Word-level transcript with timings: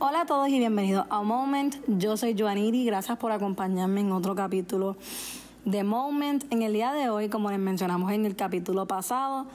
Hola 0.00 0.20
a 0.20 0.26
todos 0.26 0.48
y 0.48 0.60
bienvenidos 0.60 1.06
a 1.10 1.22
Moment. 1.22 1.74
Yo 1.88 2.16
soy 2.16 2.36
Joaniri, 2.38 2.84
gracias 2.84 3.18
por 3.18 3.32
acompañarme 3.32 4.00
en 4.00 4.12
otro 4.12 4.36
capítulo 4.36 4.96
de 5.64 5.82
Moment. 5.82 6.44
En 6.52 6.62
el 6.62 6.72
día 6.72 6.92
de 6.92 7.10
hoy, 7.10 7.28
como 7.28 7.50
les 7.50 7.58
mencionamos 7.58 8.12
en 8.12 8.24
el 8.24 8.36
capítulo 8.36 8.86
pasado, 8.86 9.46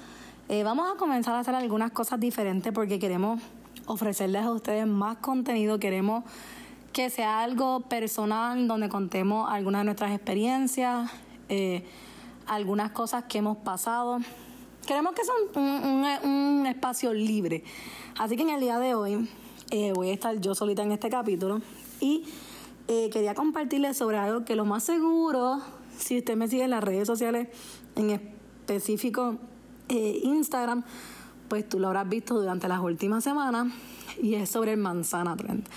eh, 0.49 0.63
vamos 0.63 0.93
a 0.93 0.97
comenzar 0.97 1.33
a 1.35 1.39
hacer 1.39 1.55
algunas 1.55 1.91
cosas 1.91 2.19
diferentes 2.19 2.73
porque 2.73 2.99
queremos 2.99 3.41
ofrecerles 3.85 4.43
a 4.43 4.51
ustedes 4.51 4.85
más 4.85 5.15
contenido, 5.19 5.79
queremos 5.79 6.25
que 6.91 7.09
sea 7.09 7.39
algo 7.39 7.79
personal 7.79 8.67
donde 8.67 8.89
contemos 8.89 9.49
algunas 9.49 9.79
de 9.79 9.85
nuestras 9.85 10.11
experiencias, 10.11 11.09
eh, 11.47 11.85
algunas 12.47 12.91
cosas 12.91 13.23
que 13.29 13.37
hemos 13.37 13.55
pasado. 13.55 14.17
Queremos 14.85 15.13
que 15.13 15.21
sea 15.23 15.35
un 16.21 16.65
espacio 16.67 17.13
libre. 17.13 17.63
Así 18.19 18.35
que 18.35 18.41
en 18.41 18.49
el 18.49 18.59
día 18.59 18.77
de 18.79 18.93
hoy 18.93 19.29
eh, 19.71 19.91
voy 19.93 20.09
a 20.09 20.13
estar 20.13 20.39
yo 20.39 20.55
solita 20.55 20.83
en 20.83 20.91
este 20.91 21.09
capítulo 21.09 21.61
y 21.99 22.25
eh, 22.87 23.09
quería 23.11 23.33
compartirles 23.33 23.97
sobre 23.97 24.17
algo 24.17 24.45
que 24.45 24.55
lo 24.55 24.65
más 24.65 24.83
seguro, 24.83 25.61
si 25.97 26.19
usted 26.19 26.35
me 26.35 26.47
sigue 26.47 26.63
en 26.63 26.69
las 26.71 26.83
redes 26.83 27.07
sociales, 27.07 27.47
en 27.95 28.09
específico 28.09 29.37
eh, 29.89 30.19
Instagram, 30.23 30.83
pues 31.47 31.67
tú 31.67 31.79
lo 31.79 31.87
habrás 31.87 32.07
visto 32.09 32.39
durante 32.39 32.67
las 32.67 32.79
últimas 32.79 33.23
semanas 33.23 33.73
y 34.21 34.35
es 34.35 34.49
sobre 34.49 34.73
el 34.73 34.79
manzana 34.79 35.35
trend. 35.35 35.67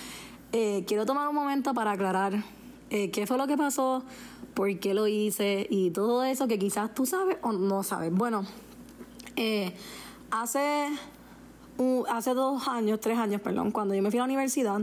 quiero 0.86 1.06
tomar 1.06 1.28
un 1.28 1.34
momento 1.34 1.74
para 1.74 1.92
aclarar 1.92 2.42
qué 2.88 3.24
fue 3.26 3.36
lo 3.36 3.46
que 3.46 3.56
pasó, 3.56 4.02
por 4.54 4.78
qué 4.78 4.94
lo 4.94 5.06
hice 5.06 5.66
y 5.68 5.90
todo 5.90 6.24
eso 6.24 6.48
que 6.48 6.58
quizás 6.58 6.94
tú 6.94 7.04
sabes 7.04 7.36
o 7.42 7.52
no 7.52 7.82
sabes. 7.82 8.12
Bueno, 8.12 8.46
hace 10.30 10.88
hace 12.08 12.34
dos 12.34 12.68
años, 12.68 13.00
tres 13.00 13.18
años, 13.18 13.40
perdón, 13.40 13.70
cuando 13.70 13.94
yo 13.94 14.02
me 14.02 14.10
fui 14.10 14.18
a 14.18 14.22
la 14.22 14.26
universidad, 14.26 14.80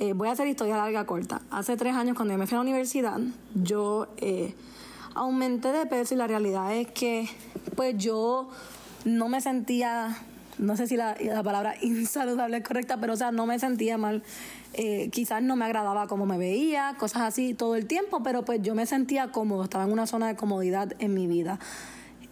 eh, 0.00 0.12
voy 0.12 0.28
a 0.28 0.32
hacer 0.32 0.46
historia 0.46 0.76
larga 0.76 1.06
corta. 1.06 1.40
Hace 1.50 1.76
tres 1.76 1.94
años 1.94 2.16
cuando 2.16 2.34
yo 2.34 2.38
me 2.38 2.46
fui 2.46 2.56
a 2.56 2.58
la 2.58 2.62
universidad, 2.62 3.20
yo 3.54 4.08
eh, 4.16 4.54
aumenté 5.14 5.72
de 5.72 5.86
peso 5.86 6.14
y 6.14 6.16
la 6.16 6.26
realidad 6.26 6.74
es 6.74 6.88
que 6.88 7.28
pues 7.76 7.96
yo 7.96 8.48
no 9.04 9.28
me 9.28 9.40
sentía, 9.40 10.16
no 10.58 10.76
sé 10.76 10.86
si 10.86 10.96
la, 10.96 11.16
palabra 11.44 11.74
insaludable 11.82 12.58
es 12.58 12.64
correcta, 12.64 12.98
pero 12.98 13.12
o 13.12 13.16
sea, 13.16 13.30
no 13.30 13.46
me 13.46 13.58
sentía 13.58 13.98
mal. 13.98 14.22
Eh, 14.72 15.08
quizás 15.12 15.40
no 15.40 15.54
me 15.54 15.64
agradaba 15.64 16.08
cómo 16.08 16.26
me 16.26 16.36
veía, 16.36 16.96
cosas 16.98 17.22
así 17.22 17.54
todo 17.54 17.76
el 17.76 17.86
tiempo, 17.86 18.24
pero 18.24 18.44
pues 18.44 18.60
yo 18.62 18.74
me 18.74 18.86
sentía 18.86 19.30
cómodo, 19.30 19.62
estaba 19.62 19.84
en 19.84 19.92
una 19.92 20.08
zona 20.08 20.26
de 20.26 20.34
comodidad 20.34 20.92
en 20.98 21.14
mi 21.14 21.28
vida. 21.28 21.60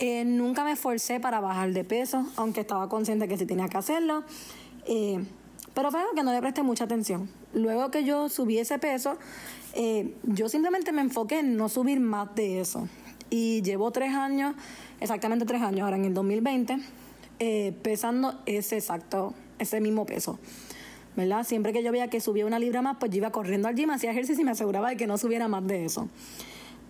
Eh, 0.05 0.25
nunca 0.25 0.65
me 0.65 0.73
esforcé 0.73 1.21
para 1.21 1.39
bajar 1.39 1.73
de 1.73 1.85
peso, 1.85 2.27
aunque 2.35 2.63
estaba 2.63 2.89
consciente 2.89 3.29
que 3.29 3.39
sí 3.39 3.47
tenía 3.47 3.69
que 3.69 3.77
hacerlo. 3.77 4.25
Eh, 4.89 5.25
pero 5.75 5.93
fue 5.93 6.01
algo 6.01 6.13
que 6.13 6.25
no 6.25 6.33
le 6.33 6.41
presté 6.41 6.65
mucha 6.65 6.83
atención. 6.83 7.31
Luego 7.55 7.93
que 7.93 8.03
yo 8.03 8.29
subí 8.29 8.59
ese 8.59 8.81
peso, 8.81 9.17
eh, 9.75 10.13
yo 10.25 10.49
simplemente 10.49 10.91
me 10.91 11.03
enfoqué 11.03 11.39
en 11.39 11.57
no 11.57 11.69
subir 11.69 12.01
más 12.01 12.35
de 12.35 12.61
eso. 12.61 12.89
Y 13.31 13.63
llevo 13.63 13.93
tres 13.93 14.13
años, 14.13 14.57
exactamente 14.99 15.45
tres 15.45 15.63
años, 15.63 15.83
ahora 15.83 15.95
en 15.95 16.07
el 16.07 16.15
2020, 16.15 16.79
pesando 17.85 18.41
ese 18.45 18.79
exacto, 18.79 19.35
ese 19.61 19.81
mismo 19.81 20.05
peso. 20.05 20.41
¿Verdad? 21.15 21.45
Siempre 21.45 21.73
que 21.73 21.85
yo 21.85 21.93
veía 21.93 22.11
que 22.11 22.21
subía 22.21 22.45
una 22.45 22.59
libra 22.59 22.83
más, 22.83 22.97
pues 22.99 23.13
yo 23.13 23.19
iba 23.19 23.31
corriendo 23.31 23.69
al 23.69 23.77
gym, 23.77 23.91
hacía 23.91 24.11
ejercicio 24.11 24.43
y 24.43 24.47
me 24.47 24.51
aseguraba 24.51 24.89
de 24.89 24.97
que 24.97 25.07
no 25.07 25.17
subiera 25.17 25.47
más 25.47 25.65
de 25.65 25.85
eso. 25.85 26.09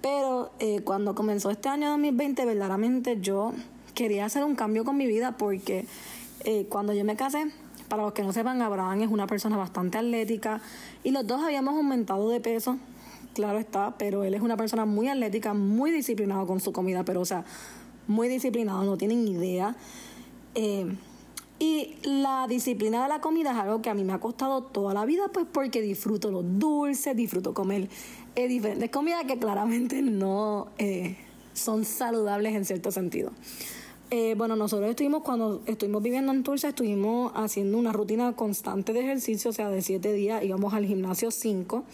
Pero 0.03 0.50
eh, 0.58 0.81
cuando 0.83 1.14
comenzó 1.14 1.50
este 1.50 1.69
año 1.69 1.91
2020, 1.91 2.45
verdaderamente 2.45 3.19
yo 3.20 3.53
quería 3.95 4.25
hacer 4.25 4.45
un 4.45 4.56
cambio 4.56 4.84
con 4.84 4.97
mi 4.97 5.06
vida 5.06 5.36
porque 5.39 5.86
eh, 6.45 6.67
cuando 6.69 6.92
yo 6.92 7.05
me 7.05 7.14
casé, 7.14 7.53
para 7.89 8.03
los 8.03 8.12
que 8.12 8.23
no 8.23 8.33
sepan, 8.33 8.61
Abraham 8.62 9.03
es 9.03 9.11
una 9.11 9.27
persona 9.27 9.56
bastante 9.56 9.98
atlética 9.98 10.61
y 11.05 11.12
los 11.12 11.27
dos 11.27 11.42
habíamos 11.42 11.77
aumentado 11.77 12.28
de 12.30 12.41
peso, 12.41 12.78
claro 13.33 13.58
está, 13.58 13.95
pero 13.96 14.24
él 14.24 14.35
es 14.35 14.41
una 14.41 14.57
persona 14.57 14.86
muy 14.86 15.08
atlética, 15.08 15.55
muy 15.55 15.92
disciplinado 15.92 16.46
con 16.46 16.58
su 16.61 16.73
comida, 16.73 17.05
pero 17.05 17.20
o 17.20 17.24
sea, 17.24 17.45
muy 18.08 18.29
disciplinado, 18.29 18.83
no 18.83 18.96
tienen 18.96 19.29
idea. 19.29 19.77
Eh, 20.55 20.96
y 21.62 21.95
la 22.02 22.48
disciplina 22.48 23.05
de 23.05 23.08
la 23.08 23.20
comida 23.20 23.52
es 23.52 23.56
algo 23.56 23.80
que 23.83 23.89
a 23.89 23.95
mí 23.95 24.02
me 24.02 24.12
ha 24.12 24.18
costado 24.18 24.64
toda 24.64 24.95
la 24.95 25.05
vida, 25.05 25.30
pues 25.33 25.46
porque 25.46 25.80
disfruto 25.80 26.33
los 26.33 26.45
dulces, 26.58 27.14
disfruto 27.14 27.55
comer 27.55 27.89
eh, 28.34 28.48
diferentes 28.48 28.90
comidas 28.90 29.27
que 29.28 29.39
claramente 29.39 30.02
no 30.02 30.67
eh, 30.78 31.17
son 31.55 31.84
saludables 31.84 32.56
en 32.56 32.64
cierto 32.64 32.90
sentido. 32.90 33.30
Eh, 34.11 34.34
bueno, 34.36 34.56
nosotros 34.56 34.90
estuvimos, 34.90 35.23
cuando 35.23 35.62
estuvimos 35.67 36.02
viviendo 36.02 36.33
en 36.33 36.42
Tulsa, 36.42 36.70
estuvimos 36.70 37.30
haciendo 37.36 37.79
una 37.79 37.92
rutina 37.92 38.33
constante 38.34 38.92
de 38.92 38.98
ejercicio, 38.98 39.50
o 39.50 39.52
sea, 39.52 39.68
de 39.68 39.83
siete 39.83 40.12
días 40.12 40.42
íbamos 40.42 40.74
al 40.74 40.84
gimnasio 40.84 41.30
cinco, 41.30 41.84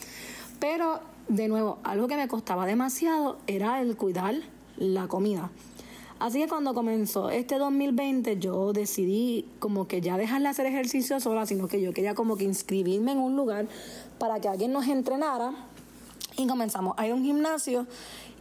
pero 0.61 1.01
de 1.29 1.47
nuevo, 1.47 1.77
algo 1.83 2.09
que 2.09 2.17
me 2.17 2.27
costaba 2.27 2.65
demasiado 2.65 3.37
era 3.47 3.83
el 3.83 3.99
cuidar 3.99 4.35
la 4.79 5.09
comida. 5.09 5.51
Así 6.19 6.41
que 6.41 6.49
cuando 6.49 6.75
comenzó 6.75 7.31
este 7.31 7.59
2020 7.59 8.39
yo 8.39 8.73
decidí 8.73 9.47
como 9.61 9.87
que 9.87 10.01
ya 10.01 10.17
dejarle 10.17 10.45
de 10.45 10.51
hacer 10.51 10.67
ejercicio 10.67 11.21
sola, 11.21 11.47
sino 11.47 11.69
que 11.69 11.81
yo 11.81 11.93
quería 11.93 12.15
como 12.15 12.37
que 12.37 12.45
inscribirme 12.45 13.13
en 13.13 13.19
un 13.19 13.37
lugar 13.37 13.69
para 14.19 14.41
que 14.41 14.49
alguien 14.49 14.73
nos 14.73 14.89
entrenara 14.89 15.53
y 16.37 16.47
comenzamos 16.47 16.95
a 16.97 17.07
ir 17.07 17.13
a 17.13 17.15
un 17.15 17.23
gimnasio 17.23 17.87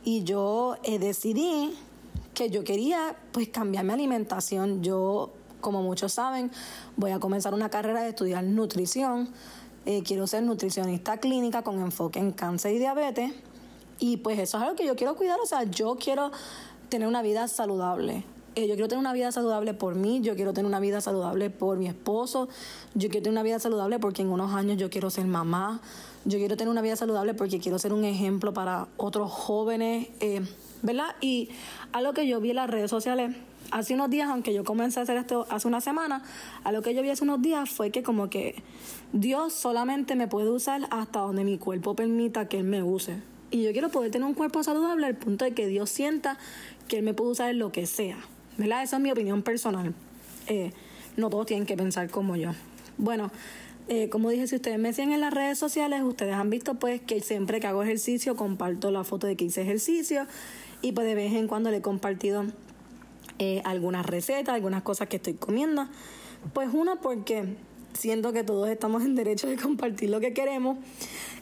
y 0.04 0.24
yo 0.24 0.78
eh, 0.84 1.00
decidí 1.00 1.74
que 2.34 2.50
yo 2.50 2.64
quería 2.64 3.16
pues 3.32 3.50
cambiar 3.50 3.84
mi 3.84 3.94
alimentación. 3.94 4.84
Yo, 4.84 5.32
como 5.60 5.82
muchos 5.82 6.14
saben, 6.14 6.52
voy 6.96 7.12
a 7.12 7.20
comenzar 7.20 7.54
una 7.54 7.70
carrera 7.70 8.04
de 8.04 8.10
estudiar 8.10 8.44
nutrición. 8.44 9.30
Eh, 9.88 10.04
quiero 10.04 10.28
ser 10.28 10.44
nutricionista 10.44 11.18
clínica 11.18 11.64
con 11.64 11.82
enfoque 11.82 12.20
en 12.20 12.32
cáncer 12.32 12.76
y 12.76 12.80
diabetes. 12.80 13.34
Y 14.00 14.18
pues 14.18 14.38
eso 14.38 14.58
es 14.58 14.64
algo 14.64 14.76
que 14.76 14.86
yo 14.86 14.96
quiero 14.96 15.16
cuidar. 15.16 15.40
O 15.42 15.48
sea, 15.48 15.64
yo 15.64 15.96
quiero 15.96 16.32
tener 16.90 17.08
una 17.08 17.22
vida 17.22 17.48
saludable. 17.48 18.24
Eh, 18.58 18.68
yo 18.68 18.74
quiero 18.74 18.88
tener 18.88 19.00
una 19.00 19.14
vida 19.14 19.32
saludable 19.32 19.76
por 19.76 19.94
mí, 19.94 20.20
yo 20.22 20.36
quiero 20.36 20.52
tener 20.52 20.68
una 20.68 20.80
vida 20.80 21.00
saludable 21.00 21.52
por 21.52 21.78
mi 21.78 21.88
esposo, 21.88 22.50
yo 22.96 23.08
quiero 23.10 23.26
tener 23.26 23.34
una 23.34 23.44
vida 23.44 23.60
saludable 23.60 24.00
porque 24.00 24.24
en 24.24 24.30
unos 24.30 24.52
años 24.52 24.78
yo 24.78 24.90
quiero 24.90 25.12
ser 25.12 25.28
mamá, 25.28 25.80
yo 26.26 26.40
quiero 26.40 26.58
tener 26.58 26.72
una 26.72 26.82
vida 26.82 26.96
saludable 26.96 27.36
porque 27.36 27.60
quiero 27.60 27.78
ser 27.78 27.94
un 27.94 28.04
ejemplo 28.04 28.54
para 28.54 28.88
otros 28.98 29.32
jóvenes, 29.32 30.08
eh, 30.22 30.42
¿verdad? 30.82 31.16
Y 31.22 31.50
algo 31.92 32.14
que 32.14 32.28
yo 32.28 32.42
vi 32.42 32.50
en 32.50 32.56
las 32.56 32.68
redes 32.68 32.90
sociales 32.90 33.36
hace 33.70 33.94
unos 33.94 34.10
días, 34.10 34.28
aunque 34.28 34.56
yo 34.56 34.64
comencé 34.64 35.00
a 35.00 35.04
hacer 35.04 35.18
esto 35.18 35.46
hace 35.52 35.68
una 35.68 35.80
semana, 35.80 36.24
a 36.64 36.72
lo 36.72 36.82
que 36.82 36.96
yo 36.96 37.04
vi 37.04 37.12
hace 37.12 37.24
unos 37.24 37.44
días 37.44 37.70
fue 37.70 37.92
que 37.92 38.02
como 38.02 38.28
que 38.32 38.64
Dios 39.14 39.54
solamente 39.54 40.16
me 40.16 40.28
puede 40.28 40.50
usar 40.50 40.88
hasta 40.90 41.20
donde 41.20 41.44
mi 41.44 41.60
cuerpo 41.60 41.96
permita 41.96 42.48
que 42.48 42.58
Él 42.58 42.64
me 42.64 42.82
use. 42.82 43.22
Y 43.50 43.64
yo 43.64 43.72
quiero 43.72 43.90
poder 43.90 44.12
tener 44.12 44.28
un 44.28 44.34
cuerpo 44.34 44.62
saludable 44.64 45.06
al 45.06 45.16
punto 45.16 45.46
de 45.46 45.54
que 45.54 45.68
Dios 45.68 45.90
sienta 45.90 46.38
que 46.88 46.98
Él 46.98 47.04
me 47.04 47.14
puede 47.14 47.32
usar 47.32 47.56
lo 47.56 47.72
que 47.72 47.86
sea. 47.86 48.18
¿Verdad? 48.58 48.84
Esa 48.84 48.98
es 48.98 49.02
mi 49.02 49.12
opinión 49.12 49.44
personal. 49.44 49.94
Eh, 50.48 50.72
no 51.16 51.30
todos 51.30 51.46
tienen 51.46 51.66
que 51.66 51.78
pensar 51.78 52.10
como 52.10 52.36
yo. 52.36 52.52
Bueno, 52.98 53.32
eh, 53.90 54.10
como 54.10 54.30
dije, 54.30 54.48
si 54.48 54.56
ustedes 54.56 54.80
me 54.80 54.92
siguen 54.94 55.14
en 55.14 55.22
las 55.22 55.34
redes 55.34 55.58
sociales, 55.58 56.02
ustedes 56.04 56.34
han 56.34 56.50
visto 56.50 56.76
pues 56.76 57.00
que 57.02 57.22
siempre 57.22 57.60
que 57.60 57.68
hago 57.68 57.84
ejercicio 57.84 58.36
comparto 58.36 58.92
la 58.92 59.04
foto 59.04 59.28
de 59.28 59.36
que 59.36 59.46
hice 59.46 59.62
ejercicio 59.62 60.28
y 60.82 60.92
pues 60.92 61.08
de 61.08 61.16
vez 61.16 61.34
en 61.34 61.48
cuando 61.48 61.72
le 61.72 61.78
he 61.78 61.82
compartido 61.82 62.46
eh, 63.40 63.62
algunas 63.66 64.06
recetas, 64.06 64.56
algunas 64.56 64.84
cosas 64.84 65.08
que 65.08 65.18
estoy 65.18 65.36
comiendo. 65.36 65.88
Pues 66.54 66.70
uno 66.74 67.00
porque 67.02 67.56
siento 67.98 68.32
que 68.32 68.44
todos 68.44 68.70
estamos 68.70 69.04
en 69.04 69.16
derecho 69.16 69.48
de 69.48 69.58
compartir 69.58 70.10
lo 70.10 70.20
que 70.20 70.34
queremos. 70.34 70.78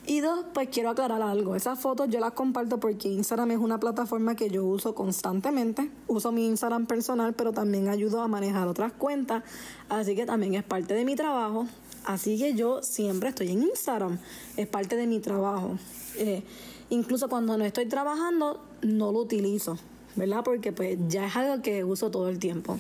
Y 0.07 0.19
dos, 0.19 0.45
pues 0.53 0.69
quiero 0.69 0.91
aclarar 0.91 1.21
algo. 1.21 1.55
Esas 1.55 1.79
fotos 1.79 2.09
yo 2.09 2.19
las 2.19 2.33
comparto 2.33 2.79
porque 2.79 3.07
Instagram 3.09 3.51
es 3.51 3.57
una 3.57 3.79
plataforma 3.79 4.35
que 4.35 4.49
yo 4.49 4.63
uso 4.63 4.93
constantemente. 4.93 5.89
Uso 6.07 6.31
mi 6.31 6.45
Instagram 6.45 6.85
personal, 6.85 7.33
pero 7.33 7.51
también 7.51 7.89
ayudo 7.89 8.21
a 8.21 8.27
manejar 8.27 8.67
otras 8.67 8.93
cuentas. 8.93 9.43
Así 9.89 10.15
que 10.15 10.25
también 10.25 10.53
es 10.53 10.63
parte 10.63 10.93
de 10.93 11.05
mi 11.05 11.15
trabajo. 11.15 11.67
Así 12.05 12.37
que 12.37 12.53
yo 12.53 12.83
siempre 12.83 13.29
estoy 13.29 13.49
en 13.51 13.63
Instagram. 13.63 14.19
Es 14.57 14.67
parte 14.67 14.95
de 14.95 15.07
mi 15.07 15.19
trabajo. 15.19 15.77
Eh, 16.17 16.43
incluso 16.91 17.27
cuando 17.27 17.57
no 17.57 17.65
estoy 17.65 17.87
trabajando, 17.87 18.63
no 18.83 19.11
lo 19.11 19.19
utilizo. 19.19 19.77
¿Verdad? 20.15 20.43
Porque 20.45 20.71
pues 20.71 20.97
ya 21.09 21.25
es 21.25 21.35
algo 21.35 21.61
que 21.61 21.83
uso 21.83 22.11
todo 22.11 22.29
el 22.29 22.39
tiempo. 22.39 22.79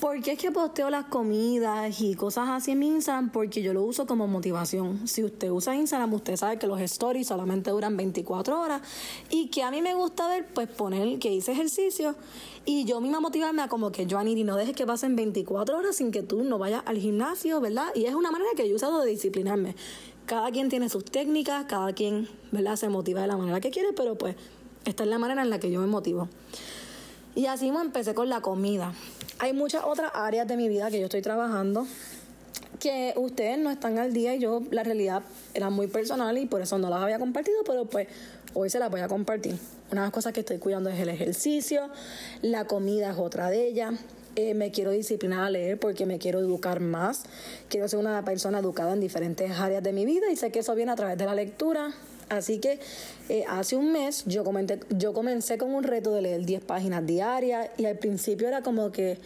¿Por 0.00 0.22
qué 0.22 0.32
es 0.32 0.38
que 0.38 0.52
posteo 0.52 0.90
las 0.90 1.06
comidas 1.06 2.00
y 2.00 2.14
cosas 2.14 2.48
así 2.50 2.70
en 2.70 2.84
Instagram? 2.84 3.30
Porque 3.30 3.62
yo 3.62 3.72
lo 3.72 3.82
uso 3.82 4.06
como 4.06 4.28
motivación. 4.28 5.08
Si 5.08 5.24
usted 5.24 5.50
usa 5.50 5.74
Instagram, 5.74 6.14
usted 6.14 6.36
sabe 6.36 6.56
que 6.56 6.68
los 6.68 6.80
stories 6.80 7.26
solamente 7.26 7.72
duran 7.72 7.96
24 7.96 8.60
horas 8.60 8.80
y 9.28 9.48
que 9.48 9.64
a 9.64 9.72
mí 9.72 9.82
me 9.82 9.94
gusta 9.96 10.28
ver, 10.28 10.46
pues 10.54 10.68
poner 10.68 11.18
que 11.18 11.32
hice 11.32 11.50
ejercicio 11.50 12.14
y 12.64 12.84
yo 12.84 13.00
misma 13.00 13.18
motivarme 13.18 13.62
a 13.62 13.68
como 13.68 13.90
que, 13.90 14.06
Joanny, 14.08 14.44
no 14.44 14.54
dejes 14.54 14.76
que 14.76 14.86
pasen 14.86 15.16
24 15.16 15.76
horas 15.76 15.96
sin 15.96 16.12
que 16.12 16.22
tú 16.22 16.44
no 16.44 16.58
vayas 16.58 16.84
al 16.86 16.98
gimnasio, 16.98 17.60
¿verdad? 17.60 17.88
Y 17.96 18.04
es 18.04 18.14
una 18.14 18.30
manera 18.30 18.50
que 18.56 18.68
yo 18.68 18.74
he 18.74 18.76
usado 18.76 19.00
de 19.00 19.10
disciplinarme. 19.10 19.74
Cada 20.26 20.52
quien 20.52 20.68
tiene 20.68 20.88
sus 20.90 21.04
técnicas, 21.06 21.64
cada 21.64 21.92
quien, 21.92 22.28
¿verdad? 22.52 22.76
Se 22.76 22.88
motiva 22.88 23.22
de 23.22 23.26
la 23.26 23.36
manera 23.36 23.60
que 23.60 23.70
quiere, 23.70 23.92
pero 23.94 24.16
pues 24.16 24.36
esta 24.84 25.02
es 25.02 25.08
la 25.08 25.18
manera 25.18 25.42
en 25.42 25.50
la 25.50 25.58
que 25.58 25.72
yo 25.72 25.80
me 25.80 25.88
motivo. 25.88 26.28
Y 27.34 27.46
así 27.46 27.72
me 27.72 27.80
empecé 27.80 28.14
con 28.14 28.28
la 28.28 28.40
comida. 28.42 28.94
Hay 29.40 29.52
muchas 29.52 29.84
otras 29.84 30.10
áreas 30.14 30.48
de 30.48 30.56
mi 30.56 30.68
vida 30.68 30.90
que 30.90 30.98
yo 30.98 31.04
estoy 31.04 31.22
trabajando, 31.22 31.86
que 32.80 33.14
ustedes 33.16 33.56
no 33.56 33.70
están 33.70 33.96
al 33.98 34.12
día 34.12 34.34
y 34.34 34.40
yo 34.40 34.62
la 34.72 34.82
realidad 34.82 35.22
era 35.54 35.70
muy 35.70 35.86
personal 35.86 36.36
y 36.38 36.46
por 36.46 36.60
eso 36.60 36.76
no 36.78 36.90
las 36.90 37.00
había 37.00 37.20
compartido, 37.20 37.58
pero 37.64 37.84
pues 37.84 38.08
hoy 38.54 38.68
se 38.68 38.80
las 38.80 38.90
voy 38.90 39.00
a 39.00 39.06
compartir. 39.06 39.56
Una 39.92 40.00
de 40.00 40.06
las 40.06 40.12
cosas 40.12 40.32
que 40.32 40.40
estoy 40.40 40.58
cuidando 40.58 40.90
es 40.90 40.98
el 40.98 41.08
ejercicio, 41.08 41.88
la 42.42 42.64
comida 42.64 43.12
es 43.12 43.16
otra 43.16 43.48
de 43.48 43.68
ellas. 43.68 43.94
Eh, 44.34 44.54
me 44.54 44.72
quiero 44.72 44.90
disciplinar 44.90 45.44
a 45.44 45.50
leer 45.50 45.78
porque 45.78 46.04
me 46.04 46.18
quiero 46.18 46.40
educar 46.40 46.80
más. 46.80 47.22
Quiero 47.68 47.86
ser 47.86 48.00
una 48.00 48.24
persona 48.24 48.58
educada 48.58 48.92
en 48.92 49.00
diferentes 49.00 49.52
áreas 49.52 49.84
de 49.84 49.92
mi 49.92 50.04
vida 50.04 50.32
y 50.32 50.36
sé 50.36 50.50
que 50.50 50.60
eso 50.60 50.74
viene 50.74 50.90
a 50.90 50.96
través 50.96 51.16
de 51.16 51.26
la 51.26 51.34
lectura. 51.36 51.92
Así 52.28 52.58
que 52.58 52.78
eh, 53.28 53.44
hace 53.48 53.76
un 53.76 53.92
mes 53.92 54.24
yo, 54.26 54.44
comenté, 54.44 54.80
yo 54.90 55.12
comencé 55.12 55.58
con 55.58 55.74
un 55.74 55.82
reto 55.82 56.12
de 56.12 56.22
leer 56.22 56.44
10 56.44 56.64
páginas 56.64 57.06
diarias 57.06 57.70
y 57.78 57.86
al 57.86 57.98
principio 57.98 58.48
era 58.48 58.62
como 58.62 58.92
que 58.92 59.18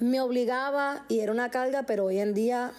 me 0.00 0.20
obligaba 0.20 1.04
y 1.08 1.20
era 1.20 1.32
una 1.32 1.50
carga, 1.50 1.84
pero 1.84 2.06
hoy 2.06 2.18
en 2.18 2.34
día, 2.34 2.72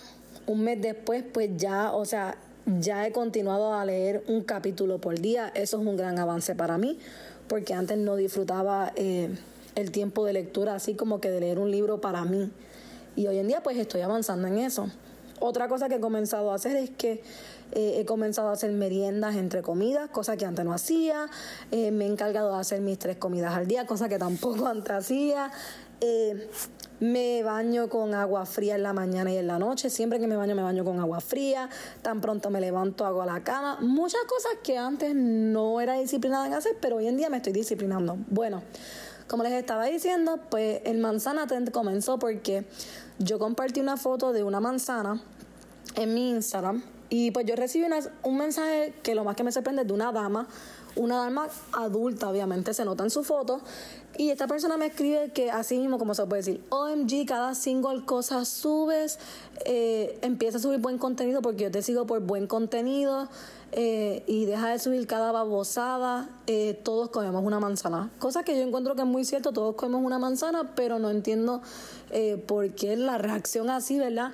un 0.47 0.63
mes 0.63 0.81
después, 0.81 1.23
pues 1.33 1.49
ya, 1.57 1.91
o 1.91 2.05
sea, 2.05 2.37
ya 2.65 3.05
he 3.05 3.11
continuado 3.11 3.73
a 3.73 3.85
leer 3.85 4.23
un 4.27 4.41
capítulo 4.43 4.99
por 4.99 5.19
día. 5.19 5.51
Eso 5.55 5.79
es 5.79 5.87
un 5.87 5.97
gran 5.97 6.19
avance 6.19 6.55
para 6.55 6.77
mí, 6.77 6.99
porque 7.47 7.73
antes 7.73 7.97
no 7.97 8.15
disfrutaba 8.15 8.91
eh, 8.95 9.29
el 9.75 9.91
tiempo 9.91 10.25
de 10.25 10.33
lectura 10.33 10.75
así 10.75 10.95
como 10.95 11.19
que 11.19 11.29
de 11.29 11.39
leer 11.39 11.59
un 11.59 11.71
libro 11.71 12.01
para 12.01 12.25
mí. 12.25 12.51
Y 13.15 13.27
hoy 13.27 13.37
en 13.37 13.47
día 13.47 13.61
pues 13.63 13.77
estoy 13.77 14.01
avanzando 14.01 14.47
en 14.47 14.57
eso. 14.57 14.89
Otra 15.39 15.67
cosa 15.67 15.89
que 15.89 15.95
he 15.95 15.99
comenzado 15.99 16.51
a 16.51 16.55
hacer 16.55 16.75
es 16.75 16.89
que 16.89 17.21
eh, 17.71 17.99
he 17.99 18.05
comenzado 18.05 18.49
a 18.49 18.53
hacer 18.53 18.71
meriendas 18.71 19.35
entre 19.35 19.61
comidas, 19.61 20.09
cosa 20.09 20.37
que 20.37 20.45
antes 20.45 20.63
no 20.63 20.73
hacía. 20.73 21.27
Eh, 21.71 21.91
me 21.91 22.05
he 22.05 22.07
encargado 22.07 22.53
de 22.53 22.59
hacer 22.59 22.81
mis 22.81 22.97
tres 22.99 23.17
comidas 23.17 23.53
al 23.55 23.67
día, 23.67 23.85
cosa 23.85 24.07
que 24.09 24.17
tampoco 24.17 24.67
antes 24.67 24.91
hacía. 24.91 25.51
Eh, 26.01 26.49
me 26.99 27.43
baño 27.43 27.89
con 27.89 28.13
agua 28.13 28.45
fría 28.45 28.75
en 28.75 28.83
la 28.83 28.93
mañana 28.93 29.31
y 29.31 29.37
en 29.37 29.47
la 29.47 29.59
noche. 29.59 29.89
Siempre 29.89 30.19
que 30.19 30.27
me 30.27 30.35
baño, 30.35 30.55
me 30.55 30.61
baño 30.61 30.85
con 30.85 30.99
agua 30.99 31.19
fría. 31.19 31.69
Tan 32.01 32.21
pronto 32.21 32.49
me 32.49 32.61
levanto, 32.61 33.05
hago 33.05 33.25
la 33.25 33.43
cama. 33.43 33.77
Muchas 33.81 34.21
cosas 34.27 34.53
que 34.63 34.77
antes 34.77 35.13
no 35.13 35.81
era 35.81 35.95
disciplinada 35.95 36.47
en 36.47 36.53
hacer, 36.53 36.77
pero 36.81 36.97
hoy 36.97 37.07
en 37.07 37.17
día 37.17 37.29
me 37.29 37.37
estoy 37.37 37.53
disciplinando. 37.53 38.17
Bueno, 38.29 38.63
como 39.27 39.43
les 39.43 39.53
estaba 39.53 39.85
diciendo, 39.85 40.39
pues 40.49 40.81
el 40.85 40.99
manzana 40.99 41.47
trend 41.47 41.71
comenzó 41.71 42.19
porque 42.19 42.65
yo 43.19 43.39
compartí 43.39 43.81
una 43.81 43.97
foto 43.97 44.31
de 44.31 44.43
una 44.43 44.59
manzana 44.59 45.21
en 45.95 46.13
mi 46.13 46.29
Instagram 46.29 46.83
y 47.17 47.31
pues 47.31 47.45
yo 47.45 47.55
recibí 47.55 47.85
un 48.23 48.37
mensaje 48.37 48.93
que 49.01 49.15
lo 49.15 49.23
más 49.23 49.37
que 49.37 49.43
me 49.45 49.51
sorprende 49.53 49.83
es 49.83 49.87
de 49.87 49.93
una 49.93 50.11
dama 50.11 50.49
una 50.95 51.17
dama 51.17 51.47
adulta, 51.73 52.29
obviamente, 52.29 52.73
se 52.73 52.85
nota 52.85 53.03
en 53.03 53.09
su 53.09 53.23
foto. 53.23 53.59
Y 54.17 54.29
esta 54.29 54.47
persona 54.47 54.77
me 54.77 54.87
escribe 54.87 55.31
que 55.31 55.51
así 55.51 55.77
mismo, 55.77 55.97
como 55.97 56.15
se 56.15 56.25
puede 56.25 56.41
decir, 56.41 56.63
OMG, 56.69 57.25
cada 57.27 57.53
single 57.53 58.05
cosa 58.05 58.45
subes, 58.45 59.19
eh, 59.65 60.17
empieza 60.21 60.57
a 60.57 60.61
subir 60.61 60.79
buen 60.79 60.97
contenido 60.97 61.41
porque 61.41 61.63
yo 61.63 61.71
te 61.71 61.81
sigo 61.81 62.05
por 62.05 62.21
buen 62.21 62.47
contenido 62.47 63.27
eh, 63.73 64.23
y 64.25 64.45
deja 64.45 64.69
de 64.69 64.79
subir 64.79 65.05
cada 65.05 65.33
babosada, 65.33 66.29
eh, 66.47 66.79
todos 66.83 67.09
comemos 67.09 67.43
una 67.43 67.59
manzana. 67.59 68.09
Cosa 68.19 68.43
que 68.43 68.55
yo 68.55 68.63
encuentro 68.63 68.95
que 68.95 69.01
es 69.01 69.07
muy 69.07 69.25
cierto, 69.25 69.51
todos 69.51 69.75
comemos 69.75 70.05
una 70.05 70.17
manzana, 70.17 70.71
pero 70.75 70.97
no 70.97 71.09
entiendo 71.09 71.61
por 72.47 72.69
qué 72.71 72.95
la 72.95 73.17
reacción 73.17 73.69
así, 73.69 73.99
¿verdad? 73.99 74.31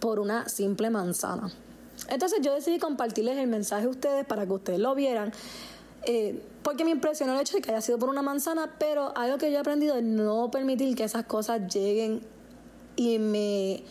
Por 0.00 0.20
una 0.20 0.46
simple 0.50 0.90
manzana. 0.90 1.50
Entonces 2.08 2.40
yo 2.42 2.54
decidí 2.54 2.78
compartirles 2.78 3.38
el 3.38 3.46
mensaje 3.46 3.86
a 3.86 3.88
ustedes 3.88 4.26
para 4.26 4.46
que 4.46 4.52
ustedes 4.52 4.78
lo 4.78 4.94
vieran. 4.94 5.32
Eh, 6.06 6.42
porque 6.62 6.84
me 6.84 6.90
impresionó 6.90 7.34
el 7.34 7.40
hecho 7.40 7.56
de 7.56 7.62
que 7.62 7.70
haya 7.70 7.80
sido 7.80 7.98
por 7.98 8.08
una 8.08 8.22
manzana, 8.22 8.74
pero 8.78 9.16
algo 9.16 9.38
que 9.38 9.50
yo 9.50 9.58
he 9.58 9.60
aprendido 9.60 9.96
es 9.96 10.04
no 10.04 10.50
permitir 10.50 10.94
que 10.96 11.04
esas 11.04 11.24
cosas 11.24 11.72
lleguen 11.72 12.20
y 12.96 13.18
me 13.18 13.82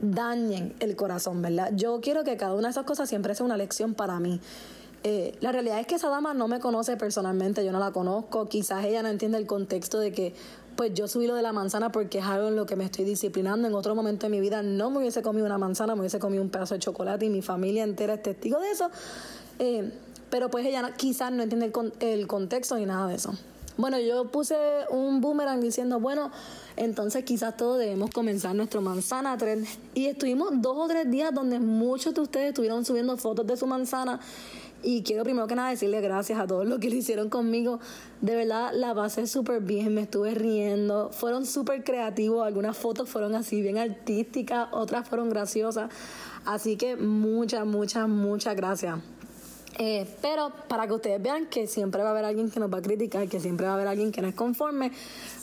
dañen 0.00 0.74
el 0.80 0.96
corazón, 0.96 1.42
¿verdad? 1.42 1.70
Yo 1.74 2.00
quiero 2.00 2.24
que 2.24 2.36
cada 2.36 2.54
una 2.54 2.68
de 2.68 2.72
esas 2.72 2.84
cosas 2.84 3.08
siempre 3.08 3.34
sea 3.34 3.46
una 3.46 3.56
lección 3.56 3.94
para 3.94 4.20
mí. 4.20 4.40
Eh, 5.02 5.36
la 5.40 5.52
realidad 5.52 5.80
es 5.80 5.86
que 5.86 5.96
esa 5.96 6.08
dama 6.08 6.32
no 6.32 6.48
me 6.48 6.60
conoce 6.60 6.96
personalmente, 6.96 7.62
yo 7.62 7.72
no 7.72 7.78
la 7.78 7.92
conozco, 7.92 8.48
quizás 8.48 8.84
ella 8.86 9.02
no 9.02 9.10
entiende 9.10 9.36
el 9.36 9.46
contexto 9.46 9.98
de 9.98 10.12
que 10.12 10.34
pues 10.76 10.92
yo 10.94 11.08
subí 11.08 11.26
lo 11.26 11.34
de 11.34 11.42
la 11.42 11.52
manzana 11.52 11.90
porque 11.92 12.18
es 12.18 12.24
algo 12.24 12.48
en 12.48 12.56
lo 12.56 12.66
que 12.66 12.76
me 12.76 12.84
estoy 12.84 13.04
disciplinando. 13.04 13.68
En 13.68 13.74
otro 13.74 13.94
momento 13.94 14.26
de 14.26 14.30
mi 14.30 14.40
vida 14.40 14.62
no 14.62 14.90
me 14.90 14.98
hubiese 14.98 15.22
comido 15.22 15.46
una 15.46 15.58
manzana, 15.58 15.94
me 15.94 16.00
hubiese 16.00 16.18
comido 16.18 16.42
un 16.42 16.50
pedazo 16.50 16.74
de 16.74 16.80
chocolate 16.80 17.26
y 17.26 17.30
mi 17.30 17.42
familia 17.42 17.84
entera 17.84 18.14
es 18.14 18.22
testigo 18.22 18.58
de 18.60 18.70
eso. 18.70 18.90
Eh, 19.58 19.92
pero 20.30 20.50
pues 20.50 20.66
ella 20.66 20.92
quizás 20.96 21.30
no 21.30 21.42
entiende 21.42 21.72
el, 22.00 22.26
contexto 22.26 22.76
ni 22.76 22.86
nada 22.86 23.06
de 23.08 23.14
eso. 23.14 23.32
Bueno, 23.76 23.98
yo 23.98 24.30
puse 24.30 24.56
un 24.90 25.20
boomerang 25.20 25.60
diciendo, 25.60 25.98
bueno, 25.98 26.30
entonces 26.76 27.24
quizás 27.24 27.56
todos 27.56 27.78
debemos 27.78 28.10
comenzar 28.10 28.54
nuestro 28.54 28.80
manzana 28.80 29.36
trend. 29.36 29.66
Y 29.94 30.06
estuvimos 30.06 30.50
dos 30.54 30.76
o 30.76 30.86
tres 30.88 31.10
días 31.10 31.32
donde 31.34 31.58
muchos 31.58 32.14
de 32.14 32.20
ustedes 32.20 32.48
estuvieron 32.48 32.84
subiendo 32.84 33.16
fotos 33.16 33.46
de 33.46 33.56
su 33.56 33.66
manzana. 33.66 34.20
Y 34.86 35.02
quiero 35.02 35.24
primero 35.24 35.46
que 35.46 35.54
nada 35.54 35.70
decirle 35.70 36.02
gracias 36.02 36.38
a 36.38 36.46
todos 36.46 36.66
los 36.66 36.78
que 36.78 36.90
lo 36.90 36.96
hicieron 36.96 37.30
conmigo. 37.30 37.80
De 38.20 38.36
verdad 38.36 38.70
la 38.74 38.94
pasé 38.94 39.26
súper 39.26 39.62
bien, 39.62 39.94
me 39.94 40.02
estuve 40.02 40.34
riendo. 40.34 41.08
Fueron 41.10 41.46
súper 41.46 41.82
creativos, 41.84 42.46
algunas 42.46 42.76
fotos 42.76 43.08
fueron 43.08 43.34
así 43.34 43.62
bien 43.62 43.78
artísticas, 43.78 44.68
otras 44.72 45.08
fueron 45.08 45.30
graciosas. 45.30 45.90
Así 46.44 46.76
que 46.76 46.96
muchas, 46.96 47.64
muchas, 47.64 48.06
muchas 48.08 48.54
gracias. 48.54 48.98
Eh, 49.78 50.06
pero 50.20 50.52
para 50.68 50.86
que 50.86 50.92
ustedes 50.92 51.22
vean 51.22 51.46
que 51.46 51.66
siempre 51.66 52.02
va 52.02 52.08
a 52.08 52.12
haber 52.12 52.26
alguien 52.26 52.50
que 52.50 52.60
nos 52.60 52.72
va 52.72 52.78
a 52.78 52.82
criticar, 52.82 53.26
que 53.26 53.40
siempre 53.40 53.64
va 53.66 53.72
a 53.72 53.74
haber 53.76 53.88
alguien 53.88 54.12
que 54.12 54.20
no 54.20 54.28
es 54.28 54.34
conforme. 54.34 54.92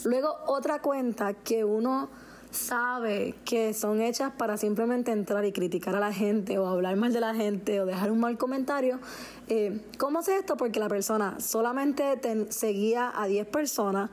Luego 0.04 0.36
otra 0.46 0.80
cuenta 0.80 1.34
que 1.34 1.64
uno 1.64 2.08
sabe 2.52 3.34
que 3.44 3.74
son 3.74 4.00
hechas 4.00 4.32
para 4.32 4.56
simplemente 4.56 5.10
entrar 5.10 5.44
y 5.44 5.52
criticar 5.52 5.96
a 5.96 6.00
la 6.00 6.12
gente 6.12 6.58
o 6.58 6.68
hablar 6.68 6.96
mal 6.96 7.12
de 7.12 7.20
la 7.20 7.34
gente 7.34 7.80
o 7.80 7.86
dejar 7.86 8.12
un 8.12 8.20
mal 8.20 8.38
comentario. 8.38 9.00
Eh, 9.48 9.80
¿Cómo 9.98 10.22
sé 10.22 10.36
esto? 10.36 10.56
Porque 10.56 10.78
la 10.78 10.88
persona 10.88 11.40
solamente 11.40 12.20
seguía 12.50 13.12
a 13.14 13.26
10 13.26 13.46
personas, 13.48 14.10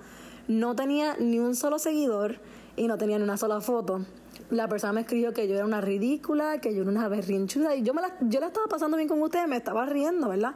no 0.47 0.75
tenía 0.75 1.15
ni 1.19 1.39
un 1.39 1.55
solo 1.55 1.77
seguidor 1.77 2.39
y 2.75 2.87
no 2.87 2.97
tenía 2.97 3.17
ni 3.17 3.23
una 3.23 3.37
sola 3.37 3.61
foto 3.61 4.05
la 4.49 4.67
persona 4.67 4.93
me 4.93 5.01
escribió 5.01 5.33
que 5.33 5.47
yo 5.47 5.55
era 5.55 5.65
una 5.65 5.81
ridícula, 5.81 6.59
que 6.59 6.73
yo 6.73 6.81
era 6.81 6.89
una 6.89 7.07
berrinchuda 7.07 7.75
y 7.75 7.83
yo 7.83 7.93
me 7.93 8.01
la, 8.01 8.15
yo 8.21 8.39
la 8.39 8.47
estaba 8.47 8.67
pasando 8.67 8.97
bien 8.97 9.07
con 9.07 9.21
ustedes, 9.21 9.47
me 9.47 9.57
estaba 9.57 9.85
riendo, 9.85 10.29
¿verdad? 10.29 10.55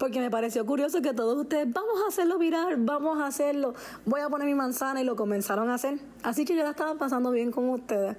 Porque 0.00 0.18
me 0.18 0.30
pareció 0.30 0.64
curioso 0.64 1.02
que 1.02 1.12
todos 1.12 1.36
ustedes, 1.36 1.70
vamos 1.70 2.02
a 2.02 2.08
hacerlo 2.08 2.38
viral, 2.38 2.76
vamos 2.78 3.20
a 3.20 3.26
hacerlo, 3.26 3.74
voy 4.06 4.22
a 4.22 4.30
poner 4.30 4.46
mi 4.46 4.54
manzana 4.54 5.02
y 5.02 5.04
lo 5.04 5.14
comenzaron 5.14 5.68
a 5.68 5.74
hacer. 5.74 6.00
Así 6.22 6.46
que 6.46 6.56
yo 6.56 6.62
la 6.62 6.70
estaba 6.70 6.94
pasando 6.94 7.30
bien 7.30 7.50
con 7.50 7.68
ustedes. 7.68 8.16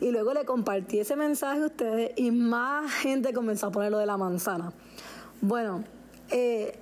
Y 0.00 0.10
luego 0.10 0.32
le 0.32 0.46
compartí 0.46 1.00
ese 1.00 1.16
mensaje 1.16 1.60
a 1.60 1.66
ustedes 1.66 2.12
y 2.16 2.30
más 2.30 2.90
gente 2.90 3.34
comenzó 3.34 3.66
a 3.66 3.70
poner 3.70 3.92
lo 3.92 3.98
de 3.98 4.06
la 4.06 4.16
manzana. 4.16 4.72
Bueno, 5.42 5.84
eh, 6.30 6.78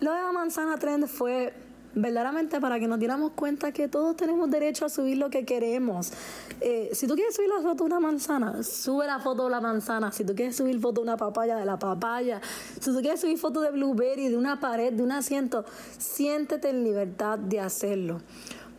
lo 0.00 0.14
de 0.14 0.22
la 0.22 0.32
manzana 0.32 0.78
trend 0.78 1.06
fue 1.06 1.52
verdaderamente 1.94 2.60
para 2.60 2.78
que 2.78 2.86
nos 2.86 2.98
diéramos 2.98 3.32
cuenta 3.32 3.72
que 3.72 3.88
todos 3.88 4.16
tenemos 4.16 4.50
derecho 4.50 4.84
a 4.84 4.88
subir 4.88 5.18
lo 5.18 5.30
que 5.30 5.44
queremos. 5.44 6.12
Eh, 6.60 6.90
si 6.92 7.06
tú 7.06 7.14
quieres 7.14 7.34
subir 7.34 7.48
la 7.48 7.62
foto 7.62 7.84
de 7.84 7.84
una 7.84 8.00
manzana, 8.00 8.62
sube 8.62 9.06
la 9.06 9.18
foto 9.18 9.44
de 9.44 9.50
la 9.50 9.60
manzana. 9.60 10.12
Si 10.12 10.24
tú 10.24 10.34
quieres 10.34 10.56
subir 10.56 10.78
foto 10.80 11.00
de 11.00 11.08
una 11.08 11.16
papaya, 11.16 11.56
de 11.56 11.64
la 11.64 11.78
papaya. 11.78 12.40
Si 12.80 12.92
tú 12.92 13.00
quieres 13.00 13.20
subir 13.20 13.38
foto 13.38 13.60
de 13.60 13.70
blueberry, 13.70 14.28
de 14.28 14.36
una 14.36 14.60
pared, 14.60 14.92
de 14.92 15.02
un 15.02 15.12
asiento, 15.12 15.64
siéntete 15.98 16.70
en 16.70 16.84
libertad 16.84 17.38
de 17.38 17.60
hacerlo. 17.60 18.20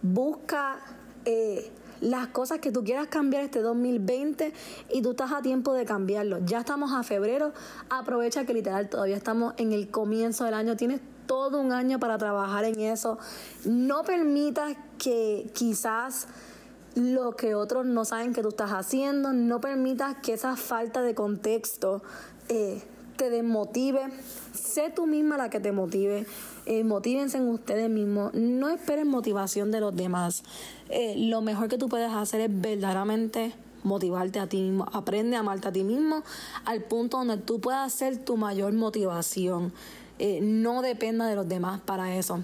Busca 0.02 0.80
eh, 1.26 1.72
las 2.02 2.28
cosas 2.28 2.60
que 2.60 2.72
tú 2.72 2.84
quieras 2.84 3.08
cambiar 3.08 3.44
este 3.44 3.62
2020 3.62 4.54
y 4.92 5.02
tú 5.02 5.12
estás 5.12 5.32
a 5.32 5.42
tiempo 5.42 5.74
de 5.74 5.86
cambiarlo. 5.86 6.40
Ya 6.46 6.60
estamos 6.60 6.92
a 6.92 7.04
febrero, 7.04 7.54
aprovecha 7.90 8.46
que 8.46 8.54
literal 8.54 8.90
todavía 8.90 9.16
estamos 9.16 9.54
en 9.58 9.72
el 9.72 9.90
comienzo 9.90 10.44
del 10.46 10.56
año, 10.56 10.76
tienes 10.76 11.00
todo 11.26 11.60
un 11.60 11.72
año 11.72 12.00
para 12.00 12.18
trabajar 12.18 12.66
en 12.66 12.80
eso. 12.80 13.18
No 13.66 14.04
permitas 14.04 14.76
que 14.98 15.50
quizás 15.54 16.28
lo 16.96 17.36
que 17.36 17.56
otros 17.56 17.86
no 17.86 18.06
saben 18.06 18.34
que 18.34 18.42
tú 18.42 18.50
estás 18.50 18.72
haciendo, 18.72 19.32
no 19.34 19.62
permitas 19.62 20.18
que 20.22 20.34
esa 20.34 20.56
falta 20.56 21.02
de 21.02 21.16
contexto 21.16 22.02
eh, 22.50 22.82
te 23.16 23.30
desmotive. 23.30 24.02
Sé 24.54 24.92
tú 24.94 25.08
misma 25.08 25.38
la 25.38 25.50
que 25.50 25.60
te 25.60 25.72
motive. 25.72 26.26
Eh, 26.66 26.84
motívense 26.84 27.38
en 27.38 27.48
ustedes 27.50 27.90
mismos. 27.90 28.34
No 28.34 28.70
esperen 28.70 29.08
motivación 29.08 29.72
de 29.72 29.80
los 29.80 29.96
demás. 29.96 30.44
Eh, 30.90 31.16
lo 31.18 31.42
mejor 31.42 31.70
que 31.70 31.78
tú 31.78 31.88
puedes 31.88 32.12
hacer 32.12 32.42
es 32.42 32.50
verdaderamente 32.62 33.54
motivarte 33.84 34.40
a 34.40 34.48
ti 34.48 34.62
mismo. 34.62 34.86
Aprende 34.92 35.38
a 35.38 35.40
amarte 35.40 35.68
a 35.68 35.72
ti 35.72 35.84
mismo 35.84 36.24
al 36.66 36.84
punto 36.84 37.18
donde 37.18 37.38
tú 37.38 37.60
puedas 37.60 37.94
ser 37.94 38.18
tu 38.18 38.38
mayor 38.38 38.74
motivación. 38.74 39.74
Eh, 40.24 40.40
no 40.40 40.84
dependa 40.84 41.26
de 41.26 41.36
los 41.36 41.50
demás 41.50 41.82
para 41.82 42.16
eso. 42.16 42.44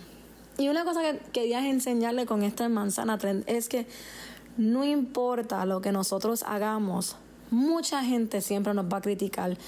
Y 0.57 0.67
una 0.67 0.83
cosa 0.83 1.03
que 1.03 1.19
quería 1.31 1.69
enseñarle 1.69 2.25
con 2.25 2.41
esta 2.41 2.67
manzana 2.69 3.19
trend 3.19 3.43
es 3.45 3.69
que 3.69 3.85
no 4.57 4.83
importa 4.83 5.63
lo 5.67 5.79
que 5.79 5.91
nosotros 5.91 6.41
hagamos, 6.47 7.17
mucha 7.51 8.03
gente 8.03 8.41
siempre 8.41 8.73
nos 8.73 8.91
va 8.91 8.97
a 8.97 9.01
criticar. 9.01 9.59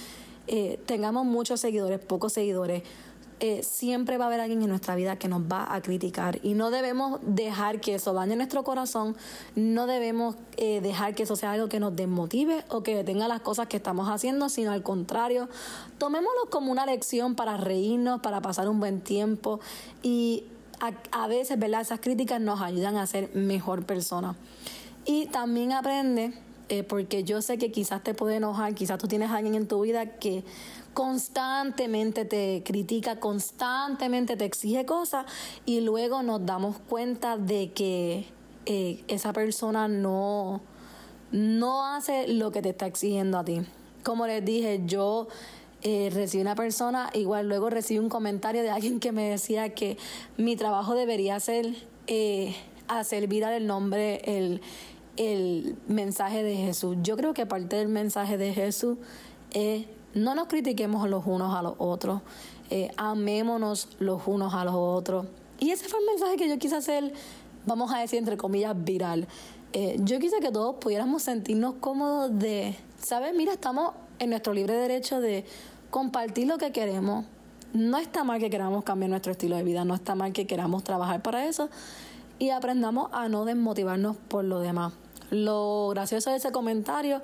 Eh, 0.48 0.80
tengamos 0.88 1.28
muchos 1.28 1.62
seguidores, 1.62 2.00
pocos 2.00 2.34
seguidores. 2.34 2.82
Siempre 3.64 4.18
va 4.18 4.26
a 4.26 4.28
haber 4.28 4.42
alguien 4.42 4.62
en 4.62 4.70
nuestra 4.70 4.96
vida 4.96 5.18
que 5.18 5.28
nos 5.28 5.42
va 5.44 5.74
a 5.74 5.82
criticar 5.82 6.40
y 6.44 6.54
no 6.54 6.72
debemos 6.72 7.20
dejar 7.24 7.80
que 7.80 7.96
eso 7.96 8.14
dañe 8.14 8.36
nuestro 8.36 8.64
corazón, 8.64 9.16
no 9.56 9.88
debemos 9.88 10.36
eh, 10.58 10.82
dejar 10.82 11.16
que 11.16 11.24
eso 11.24 11.36
sea 11.36 11.54
algo 11.54 11.70
que 11.70 11.80
nos 11.80 11.96
desmotive 11.96 12.66
o 12.70 12.84
que 12.84 12.96
detenga 12.96 13.28
las 13.28 13.42
cosas 13.42 13.68
que 13.68 13.78
estamos 13.78 14.10
haciendo, 14.10 14.50
sino 14.50 14.72
al 14.72 14.84
contrario, 14.84 15.48
tomémoslo 15.98 16.50
como 16.50 16.72
una 16.72 16.86
lección 16.86 17.36
para 17.36 17.58
reírnos, 17.58 18.22
para 18.22 18.42
pasar 18.42 18.68
un 18.68 18.80
buen 18.80 19.02
tiempo 19.02 19.60
y 20.04 20.44
a, 21.12 21.28
veces, 21.28 21.60
¿verdad? 21.60 21.82
Esas 21.82 22.00
críticas 22.00 22.40
nos 22.40 22.62
ayudan 22.62 22.98
a 22.98 23.06
ser 23.06 23.36
mejor 23.36 23.86
persona. 23.86 24.36
Y 25.06 25.26
también 25.28 25.74
aprende, 25.74 26.34
eh, 26.70 26.84
porque 26.84 27.24
yo 27.24 27.42
sé 27.42 27.58
que 27.58 27.72
quizás 27.72 28.04
te 28.04 28.14
puede 28.14 28.36
enojar, 28.38 28.76
quizás 28.76 28.98
tú 28.98 29.08
tienes 29.08 29.32
alguien 29.32 29.56
en 29.56 29.68
tu 29.68 29.82
vida 29.82 30.18
que 30.18 30.44
constantemente 30.94 32.26
te 32.26 32.64
critica, 32.66 33.20
constantemente 33.20 34.38
te 34.38 34.46
exige 34.46 34.86
cosas 34.86 35.26
y 35.66 35.82
luego 35.82 36.24
nos 36.24 36.46
damos 36.46 36.78
cuenta 36.80 37.38
de 37.38 37.72
que 37.72 38.26
eh, 38.66 39.04
esa 39.08 39.34
persona 39.34 39.88
no, 39.88 40.62
no 41.32 41.86
hace 41.86 42.28
lo 42.28 42.52
que 42.52 42.62
te 42.62 42.70
está 42.70 42.86
exigiendo 42.86 43.40
a 43.40 43.46
ti. 43.46 43.62
Como 44.04 44.28
les 44.28 44.44
dije, 44.44 44.82
yo 44.86 45.28
eh, 45.82 46.10
recibí 46.14 46.42
una 46.42 46.56
persona, 46.56 47.10
igual 47.14 47.48
luego 47.48 47.70
recibí 47.70 48.00
un 48.00 48.10
comentario 48.10 48.62
de 48.62 48.70
alguien 48.70 49.00
que 49.00 49.12
me 49.12 49.30
decía 49.30 49.74
que 49.74 49.98
mi 50.38 50.56
trabajo 50.56 50.94
debería 50.94 51.40
ser 51.40 51.74
eh, 52.08 52.56
hacer 52.90 53.28
vida 53.28 53.50
del 53.50 53.68
nombre, 53.68 54.22
el, 54.26 54.62
el 55.20 55.76
mensaje 55.88 56.44
de 56.44 56.56
Jesús. 56.56 56.96
Yo 57.04 57.18
creo 57.18 57.34
que 57.34 57.46
parte 57.46 57.76
del 57.76 57.90
mensaje 57.90 58.38
de 58.38 58.54
Jesús 58.54 58.98
es 59.52 59.86
no 60.16 60.34
nos 60.34 60.48
critiquemos 60.48 61.08
los 61.10 61.26
unos 61.28 61.54
a 61.54 61.62
los 61.62 61.76
otros, 61.78 62.22
eh, 62.70 62.90
amémonos 62.96 63.90
los 64.00 64.22
unos 64.26 64.54
a 64.54 64.64
los 64.64 64.74
otros. 64.74 65.28
Y 65.60 65.72
ese 65.72 65.90
fue 65.90 66.00
el 66.00 66.06
mensaje 66.06 66.38
que 66.38 66.48
yo 66.48 66.58
quise 66.58 66.78
hacer, 66.78 67.14
vamos 67.66 67.92
a 67.94 68.00
decir 68.00 68.18
entre 68.18 68.38
comillas, 68.38 68.74
viral. 68.82 69.28
Eh, 69.74 69.98
yo 70.00 70.20
quise 70.20 70.40
que 70.40 70.52
todos 70.52 70.78
pudiéramos 70.78 71.22
sentirnos 71.22 71.76
cómodos 71.82 72.40
de, 72.40 72.76
¿sabes? 72.98 73.36
Mira, 73.36 73.52
estamos 73.52 73.92
en 74.20 74.30
nuestro 74.30 74.54
libre 74.54 74.74
derecho 74.74 75.20
de 75.20 75.44
compartir 75.90 76.48
lo 76.48 76.58
que 76.58 76.72
queremos. 76.72 77.26
No 77.74 77.98
está 77.98 78.24
mal 78.24 78.40
que 78.40 78.50
queramos 78.50 78.86
cambiar 78.86 79.10
nuestro 79.10 79.34
estilo 79.34 79.58
de 79.58 79.64
vida, 79.64 79.84
no 79.84 79.96
está 79.96 80.16
mal 80.16 80.32
que 80.32 80.48
queramos 80.48 80.86
trabajar 80.86 81.22
para 81.22 81.46
eso 81.46 81.70
y 82.40 82.52
aprendamos 82.52 83.10
a 83.12 83.28
no 83.28 83.44
desmotivarnos 83.44 84.16
por 84.16 84.46
lo 84.46 84.62
demás. 84.62 84.94
Lo 85.32 85.90
gracioso 85.90 86.32
de 86.32 86.38
ese 86.38 86.52
comentario 86.52 87.22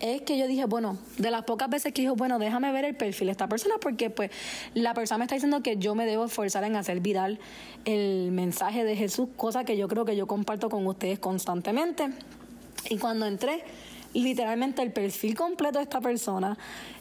es 0.00 0.22
que 0.22 0.38
yo 0.38 0.46
dije, 0.46 0.64
bueno, 0.66 0.96
de 1.16 1.30
las 1.30 1.44
pocas 1.44 1.68
veces 1.68 1.92
que 1.92 2.02
dijo, 2.02 2.14
bueno, 2.14 2.38
déjame 2.38 2.70
ver 2.72 2.84
el 2.84 2.94
perfil 2.96 3.26
de 3.26 3.32
esta 3.32 3.48
persona, 3.48 3.74
porque 3.80 4.10
pues 4.10 4.30
la 4.74 4.94
persona 4.94 5.18
me 5.18 5.24
está 5.24 5.34
diciendo 5.34 5.62
que 5.62 5.76
yo 5.76 5.94
me 5.94 6.06
debo 6.06 6.26
esforzar 6.26 6.64
en 6.64 6.76
hacer 6.76 7.00
viral 7.00 7.38
el 7.84 8.30
mensaje 8.30 8.84
de 8.84 8.96
Jesús, 8.96 9.28
cosa 9.36 9.64
que 9.64 9.76
yo 9.76 9.88
creo 9.88 10.04
que 10.04 10.16
yo 10.16 10.26
comparto 10.26 10.70
con 10.70 10.86
ustedes 10.86 11.18
constantemente. 11.18 12.10
Y 12.88 12.98
cuando 12.98 13.26
entré, 13.26 13.64
literalmente 14.14 14.82
el 14.82 14.92
perfil 14.92 15.36
completo 15.36 15.78
de 15.78 15.84
esta 15.84 16.00
persona 16.00 16.56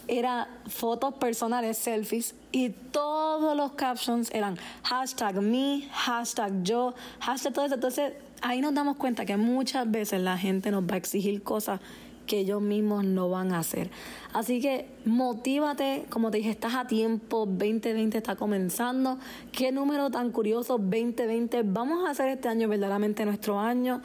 era 0.07 0.47
fotos 0.67 1.15
personales, 1.15 1.77
selfies, 1.77 2.33
y 2.51 2.69
todos 2.69 3.55
los 3.55 3.73
captions 3.73 4.31
eran 4.31 4.57
hashtag 4.83 5.41
me, 5.41 5.87
hashtag 5.91 6.63
yo, 6.63 6.93
hashtag 7.19 7.53
todo 7.53 7.65
eso. 7.65 7.75
Entonces 7.75 8.13
ahí 8.41 8.61
nos 8.61 8.73
damos 8.73 8.97
cuenta 8.97 9.25
que 9.25 9.37
muchas 9.37 9.89
veces 9.89 10.21
la 10.21 10.37
gente 10.37 10.71
nos 10.71 10.83
va 10.83 10.95
a 10.95 10.97
exigir 10.97 11.43
cosas 11.43 11.79
que 12.27 12.39
ellos 12.39 12.61
mismos 12.61 13.05
no 13.05 13.29
van 13.29 13.53
a 13.53 13.59
hacer. 13.59 13.89
Así 14.33 14.61
que 14.61 14.85
motívate, 15.05 16.05
como 16.09 16.29
te 16.29 16.37
dije, 16.37 16.51
estás 16.51 16.75
a 16.75 16.85
tiempo, 16.85 17.47
2020 17.47 18.17
está 18.17 18.35
comenzando. 18.35 19.17
Qué 19.51 19.71
número 19.71 20.11
tan 20.11 20.31
curioso, 20.31 20.77
2020. 20.77 21.63
Vamos 21.63 22.05
a 22.05 22.11
hacer 22.11 22.27
este 22.27 22.49
año 22.49 22.67
verdaderamente 22.67 23.25
nuestro 23.25 23.59
año 23.59 24.01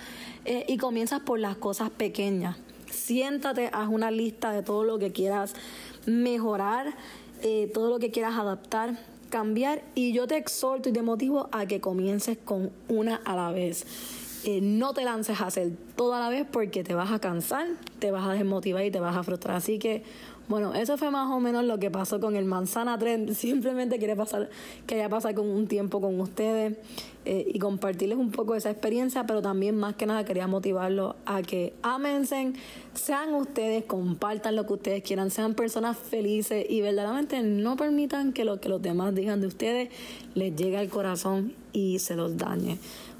eh, 0.46 0.64
y 0.68 0.78
comienzas 0.78 1.20
por 1.20 1.38
las 1.38 1.56
cosas 1.56 1.90
pequeñas. 1.90 2.56
Siéntate, 2.90 3.68
haz 3.72 3.88
una 3.88 4.10
lista 4.10 4.52
de 4.52 4.62
todo 4.62 4.84
lo 4.84 4.98
que 4.98 5.12
quieras 5.12 5.54
mejorar, 6.06 6.94
eh, 7.42 7.70
todo 7.74 7.90
lo 7.90 7.98
que 7.98 8.10
quieras 8.10 8.38
adaptar, 8.38 8.98
cambiar 9.30 9.82
y 9.94 10.12
yo 10.12 10.26
te 10.26 10.36
exhorto 10.36 10.90
y 10.90 10.92
te 10.92 11.02
motivo 11.02 11.48
a 11.52 11.66
que 11.66 11.80
comiences 11.80 12.38
con 12.38 12.70
una 12.88 13.16
a 13.16 13.34
la 13.34 13.50
vez. 13.50 13.86
Eh, 14.44 14.60
no 14.60 14.92
te 14.92 15.04
lances 15.04 15.40
a 15.40 15.46
hacer 15.46 15.70
todo 15.94 16.14
a 16.14 16.18
la 16.18 16.28
vez 16.28 16.44
porque 16.50 16.82
te 16.82 16.94
vas 16.94 17.12
a 17.12 17.20
cansar, 17.20 17.66
te 18.00 18.10
vas 18.10 18.26
a 18.26 18.32
desmotivar 18.32 18.84
y 18.84 18.90
te 18.90 18.98
vas 18.98 19.16
a 19.16 19.22
frustrar. 19.22 19.56
Así 19.56 19.78
que, 19.78 20.02
bueno, 20.48 20.74
eso 20.74 20.96
fue 20.98 21.12
más 21.12 21.30
o 21.30 21.38
menos 21.38 21.64
lo 21.64 21.78
que 21.78 21.92
pasó 21.92 22.18
con 22.18 22.34
el 22.34 22.44
Manzana 22.44 22.98
Trend. 22.98 23.32
Simplemente 23.34 24.00
quería 24.00 24.16
pasar, 24.16 24.50
quería 24.84 25.08
pasar 25.08 25.36
con 25.36 25.48
un 25.48 25.68
tiempo 25.68 26.00
con 26.00 26.20
ustedes 26.20 26.76
eh, 27.24 27.46
y 27.54 27.60
compartirles 27.60 28.18
un 28.18 28.32
poco 28.32 28.56
esa 28.56 28.70
experiencia, 28.70 29.24
pero 29.26 29.42
también 29.42 29.76
más 29.76 29.94
que 29.94 30.06
nada 30.06 30.24
quería 30.24 30.48
motivarlos 30.48 31.14
a 31.24 31.42
que 31.42 31.74
amense, 31.82 32.52
sean 32.94 33.34
ustedes, 33.34 33.84
compartan 33.84 34.56
lo 34.56 34.66
que 34.66 34.72
ustedes 34.72 35.02
quieran, 35.04 35.30
sean 35.30 35.54
personas 35.54 35.96
felices 35.96 36.66
y 36.68 36.80
verdaderamente 36.80 37.40
no 37.42 37.76
permitan 37.76 38.32
que 38.32 38.44
lo 38.44 38.60
que 38.60 38.68
los 38.68 38.82
demás 38.82 39.14
digan 39.14 39.40
de 39.40 39.46
ustedes 39.46 39.90
les 40.34 40.56
llegue 40.56 40.78
al 40.78 40.88
corazón 40.88 41.54
y 41.72 42.00
se 42.00 42.16
los 42.16 42.36
dañe. 42.36 42.78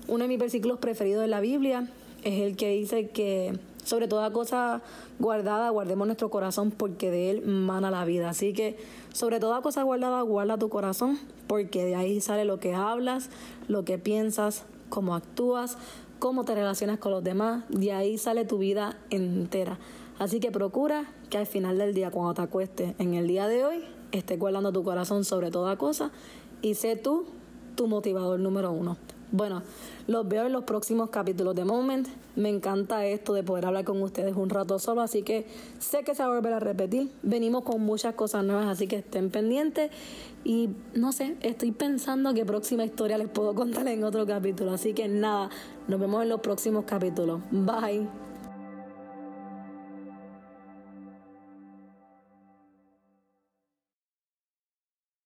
Uno 0.09 0.25
de 0.25 0.29
mis 0.29 0.39
versículos 0.39 0.79
preferidos 0.79 1.23
de 1.23 1.29
la 1.29 1.41
Biblia 1.41 1.89
es 2.25 2.41
el 2.41 2.57
que 2.57 2.71
dice 2.71 3.09
que 3.09 3.59
sobre 3.85 4.09
toda 4.09 4.31
cosa 4.33 4.81
guardada 5.19 5.71
guardemos 5.71 6.07
nuestro 6.07 6.31
corazón 6.31 6.71
porque 6.71 7.11
de 7.11 7.31
él 7.31 7.43
mana 7.47 7.91
la 7.91 8.05
vida. 8.05 8.31
Así 8.31 8.53
que 8.53 8.77
sobre 9.13 9.41
toda 9.41 9.61
cosa 9.63 9.83
guardada 9.83 10.23
guarda 10.23 10.59
tu 10.59 10.69
corazón 10.69 11.19
porque 11.47 11.85
de 11.85 11.95
ahí 11.95 12.21
sale 12.21 12.45
lo 12.45 12.59
que 12.59 12.75
hablas, 12.75 13.31
lo 13.69 13.85
que 13.85 13.99
piensas, 13.99 14.65
cómo 14.89 15.15
actúas, 15.15 15.79
cómo 16.19 16.45
te 16.45 16.55
relacionas 16.55 16.99
con 16.99 17.13
los 17.13 17.25
demás, 17.25 17.65
de 17.69 17.93
ahí 17.93 18.19
sale 18.19 18.45
tu 18.45 18.59
vida 18.59 18.97
entera. 19.11 19.79
Así 20.19 20.39
que 20.39 20.53
procura 20.53 21.13
que 21.31 21.39
al 21.39 21.47
final 21.47 21.79
del 21.79 21.95
día, 21.95 22.11
cuando 22.11 22.35
te 22.35 22.43
acuestes 22.43 22.95
en 22.99 23.15
el 23.15 23.27
día 23.27 23.49
de 23.49 23.65
hoy, 23.65 23.85
estés 24.13 24.39
guardando 24.39 24.73
tu 24.73 24.85
corazón 24.85 25.25
sobre 25.25 25.51
toda 25.51 25.77
cosa 25.77 26.13
y 26.61 26.75
sé 26.75 26.97
tú 26.97 27.25
tu 27.75 27.89
motivador 27.89 28.39
número 28.39 28.71
uno. 28.71 28.97
Bueno, 29.33 29.63
los 30.09 30.29
veo 30.29 30.45
en 30.45 30.53
los 30.53 30.65
próximos 30.65 31.09
capítulos 31.09 31.55
de 31.55 31.65
Moment. 31.65 32.07
Me 32.37 32.51
encanta 32.51 33.07
esto 33.07 33.33
de 33.33 33.43
poder 33.43 33.65
hablar 33.65 33.85
con 33.85 34.01
ustedes 34.03 34.37
un 34.37 34.51
rato 34.51 34.79
solo, 34.79 35.01
así 35.01 35.23
que 35.23 35.47
sé 35.79 36.05
que 36.05 36.15
se 36.15 36.23
va 36.23 36.29
a 36.31 36.35
volver 36.35 36.53
a 36.53 36.61
repetir. 36.61 37.11
Venimos 37.23 37.65
con 37.65 37.81
muchas 37.81 38.15
cosas 38.15 38.45
nuevas, 38.45 38.67
así 38.67 38.87
que 38.87 38.97
estén 38.97 39.31
pendientes. 39.31 39.91
Y 40.45 40.69
no 40.95 41.13
sé, 41.13 41.37
estoy 41.41 41.73
pensando 41.73 42.35
qué 42.35 42.45
próxima 42.45 42.85
historia 42.85 43.17
les 43.17 43.29
puedo 43.29 43.55
contar 43.57 43.89
en 43.89 44.05
otro 44.05 44.27
capítulo. 44.27 44.73
Así 44.73 44.93
que 44.93 45.09
nada, 45.09 45.49
nos 45.89 45.99
vemos 45.99 46.23
en 46.23 46.29
los 46.29 46.41
próximos 46.41 46.85
capítulos. 46.85 47.41
Bye. 47.51 48.32